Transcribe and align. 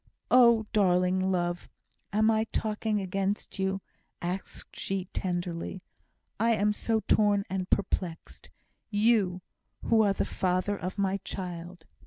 Oh, 0.31 0.65
darling 0.73 1.31
love! 1.31 1.69
am 2.11 2.31
I 2.31 2.45
talking 2.45 2.99
against 2.99 3.59
you?" 3.59 3.81
asked 4.19 4.75
she, 4.75 5.05
tenderly. 5.13 5.83
"I 6.39 6.55
am 6.55 6.73
so 6.73 7.01
torn 7.01 7.43
and 7.51 7.69
perplexed! 7.69 8.49
You, 8.89 9.43
who 9.83 10.01
are 10.01 10.13
the 10.13 10.25
father 10.25 10.75
of 10.75 10.97
my 10.97 11.17
child!" 11.17 11.85